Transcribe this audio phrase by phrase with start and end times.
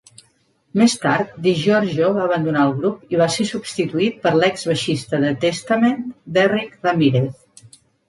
[0.81, 5.33] Més tard, DiGiorgio va abandonar el grup i va ser substituït per l'ex baixista de
[5.49, 6.05] Testament,
[6.41, 7.83] Derrick Ramirez.